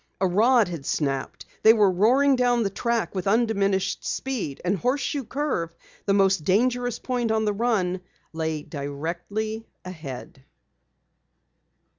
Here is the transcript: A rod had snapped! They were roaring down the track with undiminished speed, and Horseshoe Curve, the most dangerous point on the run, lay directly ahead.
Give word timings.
A 0.19 0.25
rod 0.25 0.67
had 0.67 0.83
snapped! 0.83 1.45
They 1.61 1.73
were 1.73 1.91
roaring 1.91 2.35
down 2.35 2.63
the 2.63 2.71
track 2.71 3.13
with 3.13 3.27
undiminished 3.27 4.03
speed, 4.03 4.59
and 4.65 4.75
Horseshoe 4.75 5.23
Curve, 5.25 5.75
the 6.07 6.13
most 6.15 6.43
dangerous 6.43 6.97
point 6.97 7.29
on 7.29 7.45
the 7.45 7.53
run, 7.53 8.01
lay 8.33 8.63
directly 8.63 9.67
ahead. 9.85 10.43